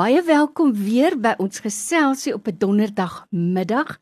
Baie 0.00 0.22
welkom 0.24 0.70
weer 0.72 1.12
by 1.20 1.34
ons 1.44 1.60
geselsie 1.60 2.32
op 2.32 2.46
'n 2.48 2.56
donderdagmiddag 2.62 3.98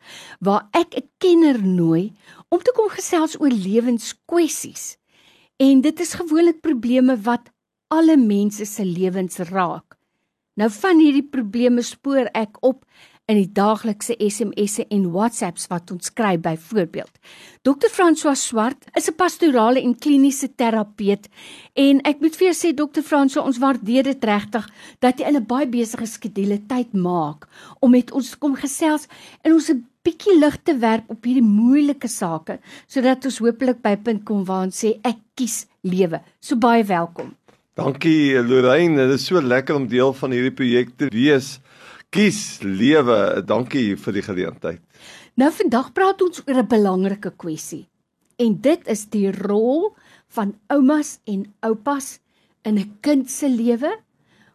waar 0.46 0.68
ek 0.70 0.94
'n 0.94 1.08
kenner 1.18 1.58
nooi 1.66 2.12
om 2.54 2.60
te 2.62 2.72
kom 2.76 2.88
gesels 2.88 3.34
oor 3.40 3.50
lewenskwessies. 3.50 4.96
En 5.56 5.80
dit 5.80 6.00
is 6.00 6.14
gewoonlik 6.14 6.60
probleme 6.60 7.16
wat 7.16 7.50
alle 7.88 8.16
mense 8.16 8.64
se 8.64 8.84
lewens 8.84 9.38
raak. 9.38 9.96
Nou 10.54 10.70
van 10.70 10.98
hierdie 10.98 11.28
probleme 11.28 11.82
spoor 11.82 12.30
ek 12.32 12.56
op 12.60 12.84
in 13.28 13.36
die 13.36 13.50
daaglikse 13.52 14.16
SMS'e 14.16 14.86
en 14.94 15.10
WhatsApps 15.12 15.66
wat 15.68 15.90
ons 15.92 16.08
kry 16.16 16.38
byvoorbeeld. 16.40 17.12
Dr. 17.66 17.90
François 17.92 18.38
Swart 18.40 18.86
is 18.96 19.08
'n 19.08 19.16
pastorale 19.16 19.82
en 19.82 19.98
kliniese 19.98 20.48
terapeut 20.56 21.28
en 21.74 22.00
ek 22.04 22.20
moet 22.20 22.36
vir 22.36 22.48
jou 22.48 22.56
sê 22.56 22.74
Dr. 22.74 23.02
François, 23.02 23.44
ons 23.44 23.58
waardeer 23.58 24.04
dit 24.04 24.24
regtig 24.24 24.64
dat 25.00 25.18
jy 25.18 25.26
in 25.28 25.36
'n 25.36 25.46
baie 25.46 25.66
besige 25.66 26.06
skedule 26.06 26.58
tyd 26.66 26.94
maak 26.94 27.46
om 27.80 27.90
met 27.90 28.10
ons 28.12 28.38
kom 28.38 28.56
gesels 28.56 29.06
en 29.44 29.52
ons 29.52 29.70
'n 29.70 29.84
bietjie 30.02 30.38
lig 30.38 30.56
te 30.62 30.78
werp 30.78 31.04
op 31.08 31.24
hierdie 31.24 31.44
moeilike 31.44 32.08
sake 32.08 32.58
sodat 32.86 33.24
ons 33.24 33.38
hopelik 33.38 33.82
by 33.82 33.90
'n 33.90 34.02
punt 34.02 34.24
kom 34.24 34.44
waar 34.44 34.64
ons 34.64 34.84
sê 34.84 35.00
ek 35.04 35.18
kies 35.34 35.66
lewe. 35.82 36.20
So 36.40 36.56
baie 36.56 36.84
welkom. 36.84 37.34
Dankie 37.74 38.42
Lorraine, 38.42 38.96
dit 38.96 39.14
is 39.14 39.26
so 39.26 39.40
lekker 39.40 39.76
om 39.76 39.86
deel 39.86 40.12
van 40.12 40.30
hierdie 40.30 40.54
projek 40.54 40.96
te 40.96 41.06
wees 41.12 41.60
kies 42.14 42.60
lewe. 42.62 43.42
Dankie 43.44 43.96
vir 43.96 44.16
die 44.16 44.24
geleentheid. 44.24 44.80
Nou 45.38 45.50
vandag 45.54 45.92
praat 45.94 46.22
ons 46.24 46.42
oor 46.46 46.58
'n 46.62 46.68
belangrike 46.68 47.32
kwessie. 47.36 47.88
En 48.38 48.60
dit 48.60 48.88
is 48.88 49.06
die 49.06 49.30
rol 49.32 49.94
van 50.28 50.54
oumas 50.68 51.18
en 51.26 51.46
oupas 51.60 52.18
in 52.64 52.78
'n 52.78 52.98
kind 53.00 53.30
se 53.30 53.48
lewe, 53.48 53.98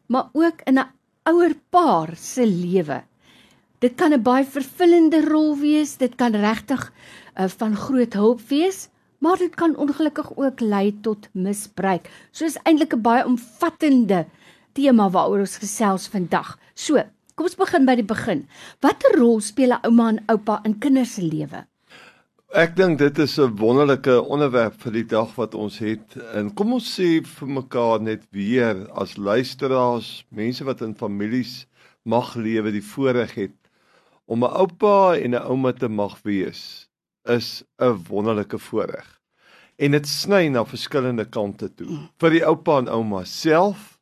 maar 0.08 0.30
ook 0.34 0.62
in 0.66 0.80
'n 0.80 0.92
ouer 1.24 1.56
paar 1.70 2.16
se 2.16 2.46
lewe. 2.46 3.04
Dit 3.80 3.96
kan 3.96 4.14
'n 4.14 4.24
baie 4.24 4.46
vervullende 4.46 5.22
rol 5.22 5.58
wees, 5.58 5.98
dit 5.98 6.16
kan 6.16 6.36
regtig 6.36 6.92
uh, 7.40 7.48
van 7.48 7.76
groot 7.76 8.14
hulp 8.14 8.42
wees, 8.50 8.90
maar 9.20 9.38
dit 9.38 9.56
kan 9.56 9.76
ongelukkig 9.76 10.38
ook 10.38 10.60
lei 10.60 11.00
tot 11.02 11.30
misbruik. 11.32 12.10
So 12.32 12.46
is 12.46 12.58
eintlik 12.64 12.94
'n 12.94 13.02
baie 13.02 13.26
omvattende 13.26 14.26
tema 14.74 15.10
waaroor 15.10 15.40
ons 15.40 15.58
gesels 15.58 16.08
vandag. 16.08 16.58
So, 16.74 17.04
Kom 17.34 17.48
ons 17.50 17.58
begin 17.58 17.88
by 17.88 17.96
die 17.98 18.06
begin. 18.06 18.44
Watter 18.86 19.16
rol 19.18 19.40
speel 19.42 19.74
'n 19.74 19.86
ouma 19.88 20.10
en 20.10 20.20
oupa 20.30 20.62
in 20.66 20.78
kinders 20.78 21.16
se 21.16 21.22
lewe? 21.22 21.66
Ek 22.54 22.76
dink 22.76 23.00
dit 23.00 23.20
is 23.20 23.40
'n 23.40 23.56
wonderlike 23.58 24.22
onderwerp 24.22 24.76
vir 24.82 24.92
die 24.92 25.04
dag 25.04 25.36
wat 25.36 25.56
ons 25.56 25.80
het. 25.80 26.18
En 26.34 26.54
kom 26.54 26.74
ons 26.74 27.00
sê 27.00 27.26
vir 27.26 27.48
mekaar 27.48 28.02
net 28.02 28.22
weer 28.32 28.88
as 28.94 29.18
luisteraars, 29.18 30.26
mense 30.30 30.64
wat 30.64 30.82
in 30.82 30.94
families 30.94 31.66
mag 32.06 32.36
lewe, 32.36 32.72
die 32.72 32.86
voorreg 32.94 33.34
het 33.36 33.58
om 34.28 34.44
'n 34.44 34.54
oupa 34.54 35.18
en 35.18 35.34
'n 35.34 35.46
ouma 35.50 35.74
te 35.74 35.90
mag 35.90 36.22
wees, 36.22 36.88
is 37.26 37.64
'n 37.80 37.98
wonderlike 38.10 38.60
voorreg. 38.60 39.20
En 39.80 39.92
dit 39.92 40.08
sny 40.08 40.48
na 40.48 40.64
verskillende 40.66 41.26
kante 41.26 41.74
toe. 41.76 42.10
Vir 42.20 42.30
die 42.30 42.46
oupa 42.46 42.78
en 42.78 42.90
ouma 42.90 43.24
self 43.24 43.93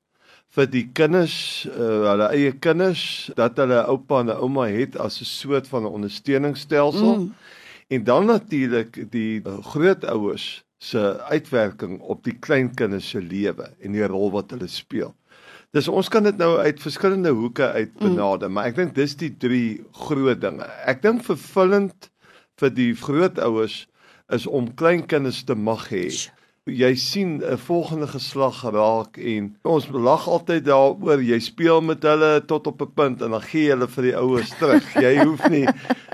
vir 0.56 0.68
die 0.68 0.84
kinders, 0.96 1.36
uh, 1.72 2.10
hulle 2.10 2.28
eie 2.36 2.52
kinders, 2.64 3.04
dat 3.38 3.60
hulle 3.62 3.80
oupa 3.92 4.20
en 4.26 4.34
ouma 4.34 4.68
het 4.72 4.98
as 5.00 5.22
'n 5.22 5.26
soort 5.26 5.68
van 5.68 5.84
'n 5.84 5.94
ondersteuningsstelsel. 6.00 7.16
Mm. 7.18 7.34
En 7.88 8.04
dan 8.04 8.26
natuurlik 8.26 9.12
die 9.12 9.42
uh, 9.44 9.64
grootouers 9.64 10.64
se 10.78 11.24
uitwerking 11.24 12.00
op 12.00 12.24
die 12.24 12.36
kleinkinders 12.40 13.10
se 13.10 13.22
lewe 13.22 13.72
en 13.80 13.92
die 13.92 14.06
rol 14.08 14.32
wat 14.32 14.52
hulle 14.52 14.68
speel. 14.68 15.16
Dis 15.72 15.88
ons 15.88 16.10
kan 16.10 16.24
dit 16.24 16.38
nou 16.38 16.58
uit 16.58 16.80
verskillende 16.80 17.30
hoeke 17.30 17.72
uit 17.72 17.94
mm. 17.94 18.00
benader, 18.00 18.48
mm. 18.48 18.54
maar 18.54 18.66
ek 18.66 18.76
dink 18.76 18.96
dis 18.96 19.16
die 19.16 19.38
drie 19.38 19.84
groot 19.92 20.42
dinge. 20.42 20.68
Ek 20.86 21.02
dink 21.02 21.24
vervullend 21.24 22.12
vir 22.60 22.70
die 22.70 22.94
grootouers 22.96 23.88
is 24.28 24.48
om 24.48 24.74
kleinkinders 24.74 25.44
te 25.44 25.56
mag 25.56 25.90
hê. 25.90 26.10
Sure 26.10 26.41
jy 26.70 26.96
sien 26.96 27.42
'n 27.42 27.58
volgende 27.58 28.08
geslag 28.08 28.62
raak 28.62 29.18
en 29.18 29.58
ons 29.64 29.88
lag 29.90 30.28
altyd 30.28 30.66
daaroor 30.66 31.22
jy 31.22 31.40
speel 31.40 31.82
met 31.82 32.04
hulle 32.04 32.46
tot 32.46 32.68
op 32.68 32.82
'n 32.82 32.94
punt 32.94 33.22
en 33.22 33.32
dan 33.32 33.42
gee 33.42 33.64
jy 33.64 33.70
hulle 33.74 33.88
vir 33.88 34.04
die 34.04 34.16
ouers 34.18 34.50
terug. 34.60 34.94
Jy 34.94 35.18
hoef 35.26 35.50
nie 35.50 35.68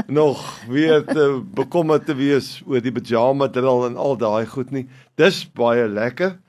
nog 0.07 0.39
weer 0.67 1.03
te 1.03 1.43
bekommerd 1.53 2.05
te 2.05 2.15
wees 2.15 2.63
oor 2.65 2.81
die 2.81 2.91
pyjama 2.91 3.47
drill 3.47 3.85
en 3.85 3.97
al 3.97 4.15
daai 4.15 4.45
goed 4.45 4.71
nie. 4.71 4.87
Dis 5.15 5.43
baie 5.51 5.87
lekker. 5.87 6.39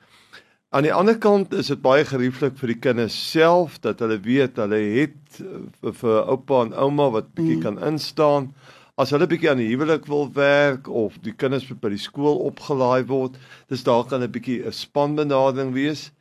Aan 0.71 0.83
die 0.83 0.93
ander 0.93 1.17
kant 1.17 1.53
is 1.53 1.67
dit 1.67 1.81
baie 1.81 2.05
gerieflik 2.05 2.55
vir 2.57 2.67
die 2.67 2.79
kinders 2.79 3.31
self 3.31 3.79
dat 3.79 3.99
hulle 3.99 4.19
weet 4.19 4.55
hulle 4.55 4.79
het 4.79 5.43
vir, 5.81 5.93
vir 5.93 6.23
oupa 6.23 6.61
en 6.61 6.73
ouma 6.73 7.09
wat 7.09 7.33
bietjie 7.35 7.57
mm. 7.57 7.61
kan 7.61 7.83
instaan 7.83 8.53
as 8.99 9.13
hulle 9.15 9.29
bietjie 9.31 9.47
aan 9.47 9.61
die 9.61 9.69
huwelik 9.71 10.09
wil 10.11 10.25
werk 10.35 10.89
of 10.91 11.13
die 11.23 11.31
kinders 11.31 11.67
by 11.71 11.91
die 11.93 12.01
skool 12.03 12.41
opgelaai 12.49 13.07
word, 13.07 13.37
dis 13.71 13.85
daar 13.87 14.03
kan 14.03 14.23
'n 14.23 14.31
bietjie 14.31 14.65
'n 14.65 14.75
spanbenadering 14.75 15.71
wees. 15.73 16.11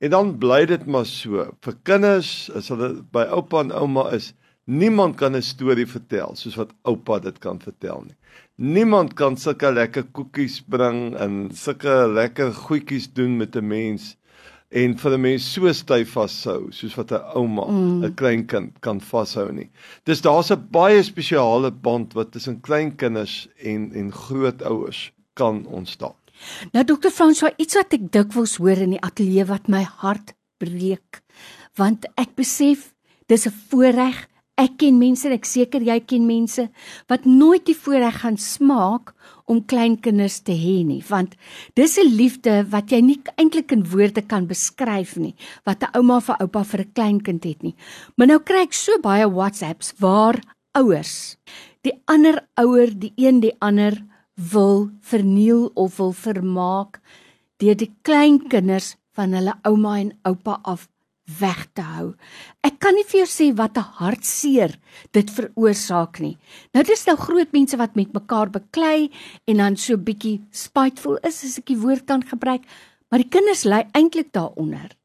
En 0.00 0.10
dan 0.10 0.38
bly 0.38 0.66
dit 0.66 0.86
maar 0.86 1.06
so. 1.06 1.50
Vir 1.62 1.74
kinders, 1.82 2.50
as 2.54 2.68
hulle 2.68 3.02
by 3.12 3.24
oupa 3.34 3.60
en 3.60 3.72
ouma 3.72 4.10
is, 4.14 4.34
niemand 4.66 5.16
kan 5.16 5.34
'n 5.34 5.42
storie 5.42 5.86
vertel 5.86 6.36
soos 6.36 6.56
wat 6.56 6.70
oupa 6.84 7.18
dit 7.18 7.38
kan 7.40 7.58
vertel 7.58 8.04
nie. 8.06 8.16
Niemand 8.56 9.14
kan 9.14 9.36
sulke 9.36 9.72
lekker 9.72 10.04
koekies 10.12 10.60
bring 10.60 11.16
en 11.16 11.50
sulke 11.50 12.06
lekker 12.06 12.52
goedjies 12.52 13.12
doen 13.12 13.36
met 13.36 13.56
'n 13.56 13.66
mens 13.66 14.16
en 14.70 14.96
vir 14.98 15.12
'n 15.14 15.20
mens 15.20 15.52
so 15.52 15.72
styf 15.72 16.12
vashou 16.12 16.72
soos 16.72 16.94
wat 16.96 17.12
'n 17.12 17.22
ouma 17.34 17.64
'n 17.66 18.00
mm. 18.00 18.14
kleinkind 18.14 18.80
kan 18.80 19.00
vashou 19.00 19.52
nie. 19.52 19.70
Dis 20.04 20.20
daar's 20.20 20.50
'n 20.50 20.68
baie 20.70 21.02
spesiale 21.02 21.70
band 21.70 22.12
wat 22.14 22.32
tussen 22.32 22.60
kleinkinders 22.60 23.48
en 23.56 23.92
en 23.92 24.12
grootouers 24.12 25.12
kan 25.34 25.66
ontstaan. 25.66 26.14
Nou 26.72 26.84
dokter 26.84 27.10
François, 27.10 27.52
iets 27.56 27.74
wat 27.74 27.92
ek 27.92 28.12
dikwels 28.12 28.56
hoor 28.56 28.78
in 28.78 28.90
die 28.90 29.02
ateljee 29.02 29.44
wat 29.44 29.68
my 29.68 29.82
hart 29.82 30.34
breek, 30.58 31.22
want 31.76 32.06
ek 32.16 32.34
besef 32.34 32.94
dis 33.26 33.46
'n 33.46 33.54
voorreg 33.70 34.28
Ek 34.58 34.74
ken 34.80 34.98
mense 34.98 35.28
en 35.28 35.36
ek 35.36 35.46
seker 35.46 35.84
jy 35.86 36.00
ken 36.00 36.26
mense 36.26 36.68
wat 37.08 37.24
nooit 37.24 37.64
die 37.68 37.76
voorreg 37.78 38.22
gaan 38.24 38.36
smaak 38.36 39.14
om 39.46 39.62
kleinkinders 39.64 40.40
te 40.44 40.52
hê 40.52 40.82
nie, 40.84 41.02
want 41.08 41.36
dis 41.74 41.96
'n 41.98 42.10
liefde 42.10 42.66
wat 42.70 42.90
jy 42.90 43.00
nie 43.00 43.20
eintlik 43.38 43.72
in 43.72 43.84
woorde 43.84 44.22
kan 44.22 44.46
beskryf 44.46 45.16
nie, 45.16 45.34
wat 45.64 45.82
'n 45.82 45.96
ouma 45.96 46.20
vir 46.20 46.36
oupa 46.40 46.64
vir 46.64 46.80
'n 46.80 46.92
kleinkind 46.92 47.44
het 47.44 47.62
nie. 47.62 47.74
Maar 48.16 48.26
nou 48.26 48.38
kry 48.40 48.62
ek 48.62 48.74
so 48.74 48.98
baie 48.98 49.26
WhatsApps 49.30 49.94
waar 50.00 50.42
ouers 50.74 51.36
die 51.88 51.94
ander 52.10 52.42
ouer, 52.58 52.90
die 52.92 53.12
een 53.16 53.40
die 53.40 53.54
ander 53.64 53.96
wil 54.34 54.88
verniel 55.00 55.70
of 55.74 55.98
wil 55.98 56.12
vermaak 56.12 57.00
deur 57.62 57.76
die 57.78 57.90
kleinkinders 58.06 58.94
van 59.18 59.34
hulle 59.34 59.54
ouma 59.66 59.96
en 59.98 60.12
oupa 60.28 60.58
af 60.62 60.86
weg 61.38 61.66
te 61.76 61.84
hou. 61.84 62.12
Ek 62.64 62.78
kan 62.80 62.96
nie 62.96 63.04
vir 63.08 63.20
jou 63.22 63.28
sê 63.28 63.46
wat 63.56 63.76
'n 63.76 63.92
hartseer 64.00 64.78
dit 65.12 65.30
veroorsaak 65.30 66.20
nie. 66.20 66.38
Nou 66.74 66.82
dis 66.84 67.06
nou 67.06 67.16
groot 67.16 67.52
mense 67.52 67.76
wat 67.76 67.96
met 67.96 68.12
mekaar 68.12 68.50
beklei 68.50 69.10
en 69.46 69.56
dan 69.56 69.76
so 69.76 69.96
bietjie 69.96 70.40
spiteful 70.50 71.18
is 71.22 71.44
as 71.44 71.58
ek 71.58 71.66
die 71.66 71.80
woord 71.80 72.06
kan 72.06 72.22
gebruik, 72.22 72.62
maar 73.10 73.20
die 73.20 73.28
kinders 73.28 73.64
ly 73.64 73.84
eintlik 73.92 74.32
daaronder. 74.32 74.96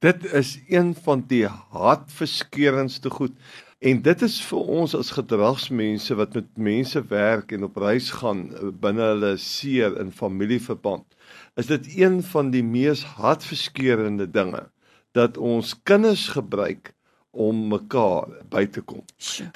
Dit 0.00 0.24
is 0.24 0.58
een 0.68 0.94
van 0.94 1.24
die 1.26 1.46
hartverskeurendste 1.46 3.10
goed 3.10 3.32
en 3.80 4.02
dit 4.02 4.22
is 4.22 4.40
vir 4.44 4.58
ons 4.58 4.94
as 4.94 5.10
gedragsmense 5.10 6.14
wat 6.14 6.34
met 6.34 6.46
mense 6.56 7.00
werk 7.08 7.52
en 7.52 7.64
op 7.64 7.76
reis 7.76 8.10
gaan 8.10 8.50
binne 8.80 9.02
hulle 9.02 9.36
seer 9.36 9.96
in 10.00 10.12
familieverband. 10.12 11.04
Is 11.56 11.66
dit 11.66 11.96
een 11.96 12.22
van 12.22 12.50
die 12.50 12.62
mees 12.62 13.04
hartverskeurende 13.04 14.30
dinge? 14.30 14.66
Dat 15.16 15.38
ons 15.40 15.72
kinders 15.88 16.28
gebruik 16.36 16.92
om 17.36 17.66
mekaar 17.72 18.28
by 18.52 18.64
te 18.72 18.82
kom. 18.84 19.04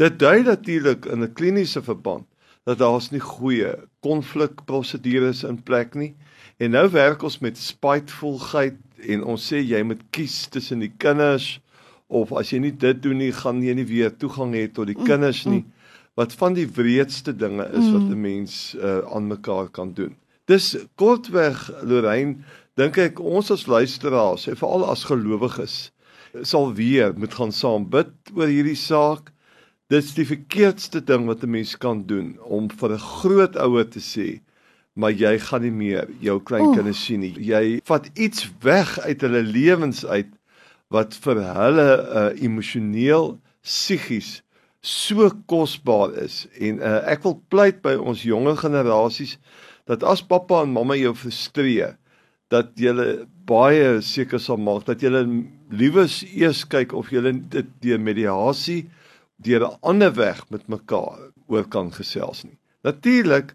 Dit 0.01 0.19
dui 0.21 0.43
natuurlik 0.43 1.07
in 1.07 1.25
'n 1.25 1.33
kliniese 1.33 1.83
verband 1.83 2.27
dat 2.65 2.79
daar's 2.79 3.11
nie 3.11 3.21
goeie 3.21 3.73
konflikprosedures 4.01 5.45
in 5.45 5.63
plek 5.63 5.95
nie. 5.95 6.15
En 6.57 6.71
nou 6.71 6.91
werk 6.93 7.23
ons 7.23 7.39
met 7.39 7.59
spitefulheid 7.59 8.77
en 9.09 9.25
ons 9.25 9.53
sê 9.53 9.63
jy 9.65 9.83
moet 9.83 10.03
kies 10.11 10.49
tussen 10.53 10.79
die 10.85 10.93
kinders 10.97 11.61
of 12.07 12.33
as 12.33 12.51
jy 12.53 12.59
nie 12.59 12.77
dit 12.77 13.03
doen 13.03 13.17
nie, 13.17 13.33
gaan 13.33 13.63
jy 13.63 13.75
nie 13.75 13.87
weer 13.87 14.11
toegang 14.17 14.55
hê 14.55 14.67
tot 14.69 14.87
die 14.91 14.99
mm, 14.99 15.07
kinders 15.07 15.45
nie. 15.47 15.63
Mm. 15.63 15.73
Wat 16.15 16.33
van 16.33 16.55
die 16.55 16.67
wreedste 16.67 17.33
dinge 17.37 17.65
is 17.71 17.87
wat 17.93 18.03
mm. 18.03 18.11
'n 18.13 18.21
mens 18.21 18.75
uh, 18.75 18.99
aan 19.15 19.27
mekaar 19.27 19.69
kan 19.69 19.95
doen. 19.95 20.17
Dis 20.51 20.73
kortweg 20.99 21.69
Lorraine 21.87 22.41
dink 22.81 22.97
ek 22.99 23.21
ons 23.23 23.53
as 23.55 23.69
luisteraars, 23.71 24.49
en 24.51 24.57
veral 24.59 24.87
as 24.91 25.05
gelowiges, 25.07 25.75
sal 26.43 26.73
weer 26.75 27.13
moet 27.15 27.37
gaan 27.39 27.53
saam 27.55 27.85
bid 27.93 28.11
oor 28.35 28.51
hierdie 28.51 28.79
saak. 28.79 29.31
Dit 29.91 30.09
is 30.09 30.17
die 30.17 30.27
verkeerdste 30.27 31.03
ding 31.07 31.29
wat 31.31 31.45
'n 31.47 31.55
mens 31.55 31.77
kan 31.79 32.03
doen 32.07 32.35
om 32.43 32.67
vir 32.69 32.97
'n 32.97 33.07
groot 33.21 33.55
ouer 33.57 33.87
te 33.87 34.03
sê, 34.03 34.41
maar 34.95 35.13
jy 35.13 35.39
gaan 35.39 35.63
nie 35.63 35.77
meer 35.85 36.11
jou 36.21 36.41
kleinkinders 36.43 36.99
oh. 36.99 37.05
sien 37.07 37.21
nie. 37.21 37.35
Jy 37.39 37.81
vat 37.85 38.11
iets 38.15 38.51
weg 38.63 38.99
uit 38.99 39.21
hulle 39.21 39.43
lewens 39.43 40.05
uit 40.05 40.31
wat 40.91 41.15
vir 41.15 41.43
hulle 41.55 41.91
uh, 41.95 42.43
emosioneel, 42.43 43.39
psigies 43.63 44.43
so 44.81 45.31
kosbaar 45.47 46.15
is 46.25 46.47
en 46.59 46.81
uh, 46.81 47.03
ek 47.13 47.23
wil 47.23 47.37
pleit 47.53 47.83
by 47.85 47.95
ons 48.01 48.23
jonger 48.25 48.57
generasies 48.57 49.37
dat 49.91 50.07
as 50.07 50.23
pappa 50.23 50.63
en 50.63 50.75
mamma 50.77 50.97
jou 50.99 51.15
frustreer 51.19 51.97
dat 52.51 52.73
jy 52.79 52.93
baie 53.47 53.99
seker 54.03 54.43
sal 54.43 54.59
maak 54.59 54.87
dat 54.89 55.03
jy 55.03 55.11
liewes 55.71 56.21
eers 56.31 56.65
kyk 56.71 56.95
of 56.99 57.11
jy 57.15 57.23
dit 57.31 57.69
deur 57.83 58.03
mediasie 58.03 58.85
deur 59.43 59.67
'n 59.67 59.79
ander 59.83 60.13
weg 60.15 60.45
met 60.51 60.69
mekaar 60.69 61.31
oor 61.49 61.65
kan 61.65 61.91
gesels 61.91 62.45
nie. 62.45 62.59
Natuurlik 62.85 63.55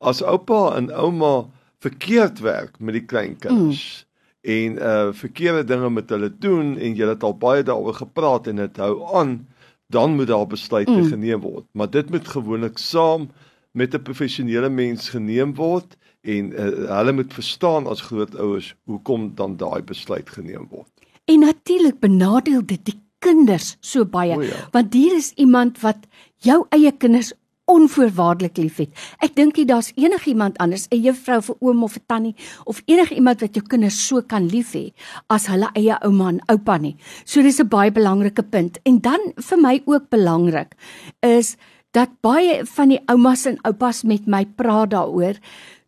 as 0.00 0.22
oupa 0.22 0.76
en 0.76 0.90
ouma 0.90 1.48
verkeerd 1.82 2.40
werk 2.40 2.78
met 2.80 2.94
die 2.98 3.06
kleinkinders 3.06 3.82
mm. 4.04 4.50
en 4.54 4.70
uh 4.78 5.12
verkeerde 5.12 5.64
dinge 5.64 5.90
met 5.90 6.10
hulle 6.10 6.30
doen 6.30 6.76
en 6.78 6.96
jy 6.96 7.08
het 7.08 7.22
al 7.22 7.34
baie 7.34 7.62
daaroor 7.62 7.94
gepraat 7.94 8.46
en 8.46 8.56
dit 8.56 8.76
hou 8.76 8.94
aan 9.14 9.46
dan 9.92 10.16
moet 10.16 10.30
daar 10.30 10.46
besluite 10.46 10.92
mm. 10.92 11.08
geneem 11.08 11.40
word. 11.40 11.66
Maar 11.72 11.90
dit 11.90 12.10
moet 12.10 12.28
gewoonlik 12.28 12.78
saam 12.78 13.28
met 13.72 13.94
'n 13.94 14.02
professionele 14.02 14.68
mens 14.68 15.08
geneem 15.08 15.54
word 15.54 15.96
en 16.20 16.52
uh, 16.52 16.58
hulle 16.96 17.12
moet 17.12 17.32
verstaan 17.34 17.86
as 17.86 18.00
grootouers 18.00 18.74
hoekom 18.84 19.34
dan 19.34 19.56
daai 19.56 19.82
besluit 19.82 20.30
geneem 20.30 20.66
word. 20.70 20.90
En 21.24 21.38
natuurlik 21.40 21.98
benadeel 21.98 22.66
dit 22.66 22.84
die 22.84 23.00
kinders 23.18 23.76
so 23.80 24.04
baie 24.04 24.38
ja. 24.42 24.68
want 24.70 24.94
hier 24.94 25.16
is 25.16 25.32
iemand 25.34 25.80
wat 25.80 26.06
jou 26.36 26.66
eie 26.68 26.92
kinders 26.92 27.32
onvoorwaardelik 27.70 28.56
liefhet. 28.58 28.90
Ek 29.22 29.36
dink 29.38 29.56
jy 29.56 29.64
daar's 29.68 29.92
enigiemand 29.94 30.58
anders, 30.58 30.88
'n 30.90 31.02
juffrou 31.02 31.40
vir 31.42 31.56
oom 31.60 31.82
of 31.82 31.96
'n 31.96 32.04
tannie 32.06 32.34
of 32.64 32.82
enigiemand 32.86 33.40
wat 33.40 33.54
jou 33.54 33.64
kinders 33.66 34.06
so 34.06 34.22
kan 34.22 34.46
lief 34.46 34.72
hê 34.74 34.92
as 35.28 35.46
hulle 35.46 35.70
eie 35.74 35.96
ouma 36.02 36.28
en 36.28 36.40
oupa 36.48 36.76
nie. 36.78 36.96
So 37.24 37.42
dis 37.42 37.60
'n 37.60 37.68
baie 37.68 37.90
belangrike 37.90 38.42
punt. 38.42 38.78
En 38.84 38.98
dan 39.00 39.32
vir 39.36 39.58
my 39.58 39.82
ook 39.84 40.08
belangrik 40.10 40.74
is 41.20 41.56
dat 41.92 42.16
baie 42.20 42.62
van 42.76 42.88
die 42.94 43.02
oumas 43.06 43.46
en 43.46 43.60
oupas 43.68 44.02
met 44.02 44.26
my 44.26 44.44
praat 44.44 44.90
daaroor 44.90 45.38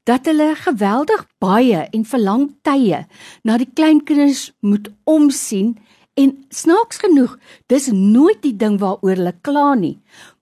dat 0.05 0.27
hulle 0.29 0.53
geweldig 0.61 1.27
baie 1.41 1.89
en 1.97 2.05
vir 2.05 2.21
lang 2.21 2.49
tye 2.63 3.07
na 3.45 3.57
die 3.59 3.71
kleinkinders 3.73 4.51
moet 4.61 4.93
omsien 5.05 5.75
En 6.15 6.31
snaaks 6.55 7.01
genoeg, 7.03 7.33
dis 7.67 7.89
nooit 7.91 8.39
die 8.45 8.55
ding 8.55 8.77
waaroor 8.79 9.17
hulle 9.19 9.33
kla 9.43 9.73
nie, 9.75 9.97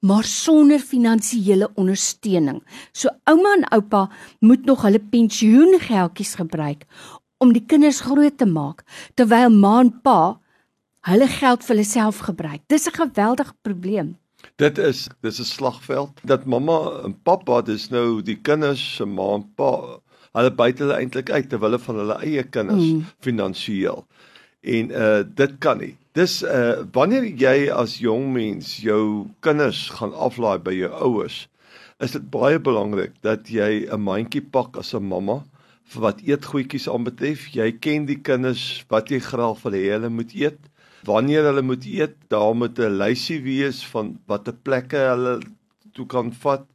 maar 0.04 0.26
sonder 0.28 0.82
finansiële 0.84 1.70
ondersteuning. 1.80 2.58
So 2.92 3.08
ouma 3.24 3.54
en 3.56 3.64
oupa 3.72 4.02
moet 4.44 4.68
nog 4.68 4.84
hulle 4.84 5.00
pensioengeldjies 5.00 6.34
gebruik 6.42 6.84
om 7.40 7.54
die 7.56 7.64
kinders 7.64 8.02
groot 8.04 8.36
te 8.38 8.46
maak 8.46 8.84
terwyl 9.16 9.48
ma 9.54 9.78
en 9.80 9.94
pa 10.04 10.18
hulle 11.08 11.30
geld 11.40 11.64
vir 11.64 11.74
hulle 11.74 11.88
self 11.88 12.20
gebruik. 12.28 12.60
Dis 12.68 12.86
'n 12.86 12.98
geweldige 13.00 13.54
probleem. 13.62 14.21
Dit 14.56 14.78
is 14.78 15.08
dis 15.20 15.40
'n 15.40 15.44
slagveld 15.44 16.20
dat 16.22 16.44
mamma 16.44 17.02
en 17.04 17.14
pappa 17.22 17.62
dis 17.62 17.88
nou 17.90 18.22
die 18.22 18.36
kinders 18.36 18.94
se 18.96 19.04
ma 19.04 19.34
en 19.34 19.46
pa 19.54 20.00
hulle 20.32 20.50
buite 20.50 20.82
hulle 20.82 20.98
eintlik 20.98 21.30
uit 21.30 21.48
terwyl 21.48 21.70
hulle 21.70 21.84
van 21.84 21.96
hulle 21.96 22.18
eie 22.24 22.42
kinders 22.42 22.88
mm. 22.92 23.04
finansiëel 23.20 24.06
en 24.62 24.90
uh 24.90 25.22
dit 25.34 25.58
kan 25.58 25.78
nie. 25.78 25.96
Dis 26.12 26.42
uh 26.42 26.82
wanneer 26.92 27.24
jy 27.24 27.70
as 27.72 27.98
jong 27.98 28.32
mens 28.32 28.76
jou 28.82 29.26
kinders 29.40 29.88
gaan 29.98 30.14
aflaai 30.14 30.58
by 30.62 30.74
jou 30.76 30.90
ouers, 31.08 31.48
is 32.02 32.14
dit 32.14 32.30
baie 32.30 32.58
belangrik 32.58 33.14
dat 33.22 33.48
jy 33.50 33.86
'n 33.90 34.00
mandjie 34.00 34.42
pak 34.42 34.76
as 34.76 34.94
'n 34.94 35.02
mamma 35.02 35.42
vir 35.92 36.02
wat 36.02 36.22
eetgoedjies 36.22 36.88
aanbetref. 36.88 37.48
Jy 37.54 37.72
ken 37.80 38.06
die 38.06 38.20
kinders 38.20 38.84
wat 38.88 39.10
jy 39.10 39.18
graag 39.18 39.62
wil 39.62 39.72
hê 39.72 39.90
hulle 39.90 40.08
moet 40.08 40.34
eet. 40.34 40.58
Wanneer 41.04 41.44
hulle 41.44 41.62
moet 41.62 41.84
eet, 41.84 42.14
daar 42.28 42.54
moet 42.54 42.78
'n 42.78 42.96
lysie 43.02 43.42
wees 43.42 43.86
van 43.86 44.18
watter 44.26 44.54
plekke 44.54 44.96
hulle 44.96 45.40
toe 45.92 46.06
kan 46.06 46.32
vat. 46.32 46.66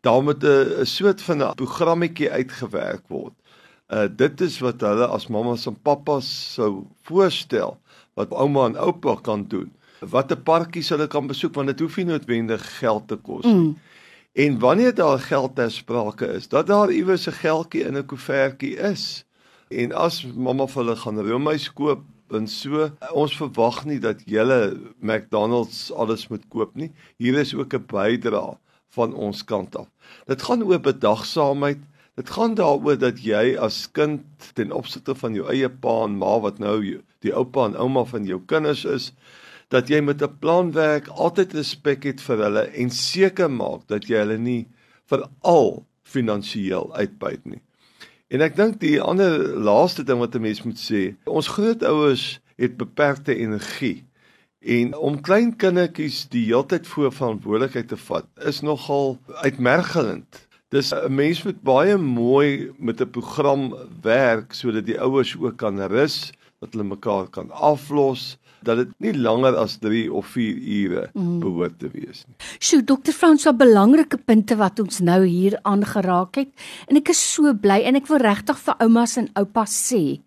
Daar 0.00 0.22
moet 0.22 0.44
'n 0.44 0.84
soort 0.84 1.22
van 1.22 1.42
'n 1.42 1.54
programmetjie 1.54 2.30
uitgewerk 2.30 3.08
word 3.08 3.34
Uh 3.90 4.06
dit 4.06 4.40
is 4.40 4.60
wat 4.62 4.82
hulle 4.86 5.06
as 5.10 5.26
mammas 5.26 5.66
en 5.66 5.74
pappas 5.74 6.26
sou 6.54 6.84
voorstel 7.08 7.74
wat 8.18 8.30
ouma 8.30 8.68
en 8.68 8.76
oupa 8.78 9.16
kan 9.26 9.42
doen. 9.50 9.72
Watter 10.12 10.38
parkies 10.38 10.92
hulle 10.94 11.08
kan 11.10 11.26
besoek 11.26 11.56
want 11.58 11.72
dit 11.72 11.82
hoef 11.82 11.96
nie 11.98 12.06
noodwendig 12.12 12.62
geld 12.78 13.08
te 13.10 13.18
kos 13.18 13.48
nie. 13.48 13.54
Mm. 13.54 13.72
En 14.38 14.58
wanneer 14.62 14.94
daar 14.94 15.18
geld 15.18 15.56
ter 15.58 15.72
sprake 15.74 16.28
is, 16.38 16.46
dat 16.48 16.70
daar 16.70 16.92
iewers 16.94 17.26
'n 17.26 17.34
geldjie 17.42 17.82
in 17.82 17.98
'n 17.98 18.06
koevertjie 18.06 18.76
is. 18.78 19.24
En 19.68 19.92
as 19.92 20.22
mamma 20.34 20.66
vir 20.66 20.82
hulle 20.84 20.96
gaan 20.96 21.18
roomys 21.18 21.72
koop 21.72 22.06
en 22.32 22.46
so, 22.46 22.90
ons 23.12 23.36
verwag 23.36 23.84
nie 23.84 23.98
dat 23.98 24.24
julle 24.26 24.76
McDonald's 25.00 25.90
alles 25.92 26.28
moet 26.28 26.48
koop 26.48 26.74
nie. 26.74 26.90
Hier 27.18 27.38
is 27.38 27.54
ook 27.54 27.74
'n 27.74 27.86
bydrae 27.86 28.58
van 28.90 29.14
ons 29.14 29.44
kant 29.44 29.76
af. 29.76 29.88
Dit 30.26 30.42
gaan 30.42 30.62
oor 30.62 30.80
bedagsaamheid 30.80 31.78
Dit 32.20 32.30
gaan 32.30 32.54
daaroor 32.54 32.98
dat 33.00 33.22
jy 33.24 33.54
as 33.56 33.86
kind 33.96 34.48
ten 34.52 34.74
opsigte 34.76 35.14
van 35.16 35.36
jou 35.38 35.46
eie 35.48 35.70
pa 35.70 36.02
en 36.04 36.18
ma 36.20 36.34
wat 36.44 36.58
nou 36.60 36.74
die 37.24 37.32
oupa 37.32 37.64
en 37.70 37.78
ouma 37.80 38.02
van 38.10 38.26
jou 38.28 38.40
kinders 38.50 38.82
is, 38.84 39.06
dat 39.72 39.88
jy 39.88 40.02
met 40.04 40.20
'n 40.22 40.36
plan 40.42 40.72
werk, 40.76 41.08
altyd 41.08 41.54
respek 41.56 42.04
het 42.04 42.20
vir 42.20 42.42
hulle 42.44 42.64
en 42.82 42.90
seker 42.90 43.48
maak 43.48 43.86
dat 43.88 44.04
jy 44.10 44.20
hulle 44.20 44.38
nie 44.38 44.66
veral 45.08 45.86
finansiëel 46.02 46.92
uitbuit 46.92 47.44
nie. 47.46 47.62
En 48.30 48.44
ek 48.46 48.54
dink 48.54 48.76
die 48.78 49.00
ander 49.02 49.40
laaste 49.58 50.04
ding 50.06 50.20
wat 50.22 50.36
'n 50.38 50.44
mens 50.44 50.62
moet 50.62 50.78
sê, 50.78 51.00
ons 51.26 51.48
grootouers 51.50 52.38
het 52.62 52.76
beperkte 52.78 53.34
energie. 53.34 54.04
En 54.62 54.94
om 54.94 55.20
klein 55.20 55.56
kindertjies 55.56 56.28
die 56.30 56.44
heeltyd 56.46 56.86
voor 56.86 57.12
verantwoordelikheid 57.12 57.88
te 57.88 57.96
vat, 57.96 58.28
is 58.46 58.60
nogal 58.60 59.18
uitmergelend. 59.42 60.46
Dis 60.70 60.92
'n 60.94 61.14
mens 61.14 61.42
moet 61.42 61.62
baie 61.62 61.96
mooi 61.96 62.70
met 62.78 63.00
'n 63.00 63.10
program 63.10 63.74
werk 64.02 64.52
sodat 64.52 64.86
die 64.86 65.00
ouers 65.00 65.36
ook 65.36 65.56
kan 65.56 65.80
rus, 65.80 66.30
dat 66.60 66.72
hulle 66.72 66.84
mekaar 66.84 67.26
kan 67.28 67.50
aflos, 67.50 68.38
dat 68.62 68.76
dit 68.82 68.94
nie 68.98 69.14
langer 69.16 69.56
as 69.56 69.78
3 69.82 70.12
of 70.12 70.26
4 70.34 70.56
ure 70.78 71.04
mm. 71.14 71.38
behoort 71.40 71.78
te 71.78 71.90
wees 71.92 72.24
nie. 72.26 72.36
Sjoe, 72.58 72.82
dokter 72.86 73.16
Frans, 73.16 73.42
so 73.42 73.52
belangrike 73.56 74.18
punte 74.18 74.56
wat 74.60 74.80
ons 74.80 75.00
nou 75.00 75.24
hier 75.24 75.58
aangeraak 75.62 76.36
het 76.36 76.50
en 76.88 76.96
ek 77.00 77.12
is 77.14 77.20
so 77.34 77.54
bly 77.54 77.82
en 77.88 77.96
ek 77.96 78.10
wil 78.10 78.22
regtig 78.22 78.58
vir 78.58 78.80
oumas 78.80 79.16
en 79.20 79.30
oupas 79.40 79.70
sê, 79.90 80.20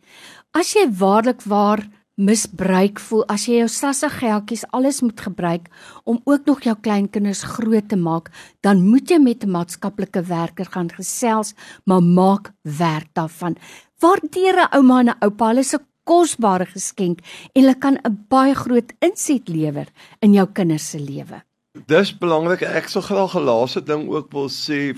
as 0.53 0.75
jy 0.75 0.87
waarlik 0.99 1.45
waar 1.49 1.85
misbruik 2.15 2.99
voel 3.01 3.23
as 3.33 3.47
jy 3.49 3.63
jou 3.63 3.69
sasse 3.71 4.07
geldjies 4.19 4.65
alles 4.77 5.01
moet 5.01 5.21
gebruik 5.25 5.69
om 6.05 6.19
ook 6.29 6.45
nog 6.45 6.61
jou 6.61 6.75
kleinkinders 6.77 7.41
groot 7.55 7.87
te 7.89 7.97
maak, 7.97 8.29
dan 8.61 8.83
moet 8.85 9.09
jy 9.09 9.17
met 9.17 9.43
'n 9.43 9.49
maatskaplike 9.49 10.21
werker 10.21 10.65
gaan 10.65 10.89
gesels, 10.89 11.53
maar 11.85 12.01
maak 12.01 12.53
werk 12.61 13.09
daarvan. 13.13 13.57
Waardeer 13.99 14.55
'n 14.61 14.75
ouma 14.77 14.99
en 14.99 15.09
'n 15.09 15.17
oupa, 15.21 15.47
hulle 15.47 15.63
'n 15.63 15.85
kosbare 16.03 16.65
geskenk 16.65 17.19
en 17.53 17.61
hulle 17.61 17.77
kan 17.77 17.97
'n 18.03 18.25
baie 18.29 18.55
groot 18.55 18.93
inset 18.99 19.49
lewer 19.49 19.87
in 20.21 20.33
jou 20.33 20.47
kinders 20.53 20.89
se 20.89 20.99
lewe. 20.99 21.43
Dis 21.87 22.17
belangrik. 22.17 22.61
Ek 22.61 22.87
sou 22.87 23.01
graag 23.01 23.35
'n 23.35 23.45
laaste 23.45 23.83
ding 23.83 24.09
ook 24.09 24.31
wil 24.31 24.49
sê. 24.49 24.95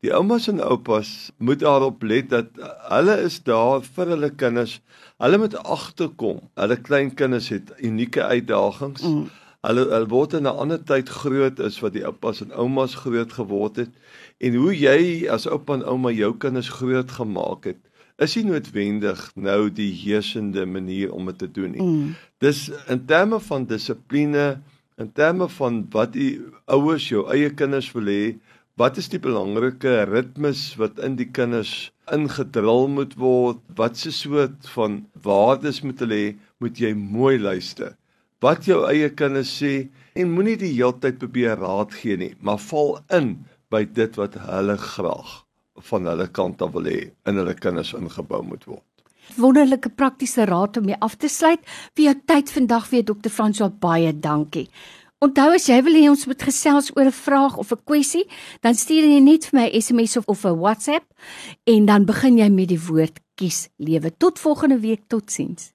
Die 0.00 0.14
oumas 0.14 0.48
en 0.48 0.60
oupas 0.60 1.30
moet 1.38 1.58
daarop 1.58 2.02
let 2.02 2.30
dat 2.30 2.46
hulle 2.88 3.22
is 3.22 3.42
daar 3.42 3.82
vir 3.82 4.06
hulle 4.06 4.30
kinders 4.30 4.80
Hulle 5.18 5.38
moet 5.38 5.56
agterkom. 5.66 6.38
Hulle 6.54 6.76
klein 6.80 7.14
kinders 7.14 7.48
het 7.50 7.72
unieke 7.82 8.22
uitdagings. 8.22 9.02
Mm. 9.02 9.24
Hulle 9.66 9.84
hulle 9.90 10.06
word 10.12 10.36
in 10.38 10.46
'n 10.46 10.58
ander 10.62 10.78
tyd 10.90 11.08
groot 11.10 11.58
as 11.60 11.80
wat 11.82 11.96
die 11.96 12.04
oupas 12.06 12.40
en 12.40 12.52
oumas 12.54 12.94
groot 12.94 13.32
geword 13.32 13.76
het. 13.82 13.90
En 14.38 14.54
hoe 14.54 14.70
jy 14.78 15.26
as 15.26 15.48
oupa 15.50 15.74
en 15.74 15.82
ouma 15.82 16.10
jou 16.14 16.36
kinders 16.38 16.68
groot 16.68 17.10
gemaak 17.10 17.64
het, 17.64 17.82
is 18.18 18.34
nie 18.34 18.48
noodwendig 18.48 19.20
nou 19.38 19.68
die 19.70 19.90
heersende 19.94 20.64
manier 20.66 21.12
om 21.14 21.30
dit 21.30 21.38
te 21.44 21.48
doen 21.50 21.74
nie. 21.74 21.84
Mm. 21.84 22.14
Dis 22.42 22.66
in 22.90 23.04
terme 23.06 23.38
van 23.46 23.66
dissipline, 23.70 24.46
in 24.98 25.12
terme 25.14 25.46
van 25.54 25.84
wat 25.94 26.14
die 26.16 26.32
ouers 26.66 27.06
jou 27.12 27.24
eie 27.30 27.52
kinders 27.54 27.92
wil 27.94 28.10
hê, 28.10 28.34
wat 28.78 28.98
is 28.98 29.10
die 29.10 29.22
belangrike 29.22 29.94
ritmes 30.10 30.72
wat 30.78 30.98
in 31.02 31.16
die 31.18 31.28
kinders 31.30 31.90
ingedrul 32.14 32.86
moet 32.90 33.14
word, 33.18 33.62
wat 33.78 33.98
se 34.00 34.12
soort 34.14 34.66
van 34.74 35.02
waardes 35.22 35.82
moet 35.86 36.02
hulle 36.02 36.20
hê, 36.22 36.28
moet 36.62 36.78
jy 36.82 36.94
mooi 36.98 37.36
luister. 37.38 37.94
Wat 38.42 38.66
jou 38.66 38.84
eie 38.90 39.10
kinders 39.14 39.50
sê 39.62 39.90
en 40.18 40.34
moenie 40.34 40.58
die 40.58 40.74
heeltyd 40.74 41.18
probeer 41.22 41.58
raad 41.62 41.94
gee 41.94 42.18
nie, 42.18 42.32
maar 42.42 42.62
val 42.70 42.96
in 43.14 43.36
by 43.70 43.84
dit 43.86 44.14
wat 44.18 44.38
hulle 44.46 44.78
graag 44.78 45.42
van 45.90 46.06
hulle 46.06 46.28
kant 46.28 46.62
af 46.62 46.72
wil 46.72 46.84
hê 46.84 47.10
in 47.26 47.36
hulle 47.36 47.54
kinders 47.54 47.94
ingebou 47.94 48.42
moet 48.42 48.64
word. 48.64 48.84
Wonderlike 49.36 49.88
praktiese 49.88 50.44
raad 50.48 50.76
om 50.76 50.84
mee 50.84 50.96
af 51.04 51.16
te 51.16 51.28
sluit. 51.28 51.60
Vir 51.94 52.04
jou 52.04 52.14
tyd 52.26 52.50
vandag 52.50 52.88
weer 52.90 53.04
Dr. 53.04 53.28
Franswa 53.30 53.68
baie 53.68 54.12
dankie. 54.12 54.68
Onthou 55.18 55.50
as 55.50 55.66
jy 55.66 55.80
wil 55.82 55.96
hê 55.98 56.04
ons 56.06 56.26
moet 56.30 56.42
gesels 56.46 56.92
oor 56.94 57.10
'n 57.10 57.12
vraag 57.12 57.56
of 57.58 57.72
'n 57.72 57.82
kwessie, 57.84 58.26
dan 58.62 58.74
stuur 58.74 59.02
jy 59.02 59.20
net 59.20 59.46
vir 59.46 59.60
my 59.60 59.66
'n 59.66 59.80
SMS 59.82 60.16
of 60.16 60.28
of 60.28 60.44
'n 60.44 60.58
WhatsApp 60.58 61.04
en 61.66 61.86
dan 61.86 62.04
begin 62.04 62.38
jy 62.38 62.48
met 62.48 62.68
die 62.68 62.80
woord 62.80 63.18
kies 63.34 63.68
lewe. 63.78 64.10
Tot 64.16 64.38
volgende 64.38 64.78
week, 64.78 65.02
totsiens. 65.08 65.72